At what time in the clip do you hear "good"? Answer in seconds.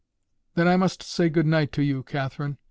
1.29-1.45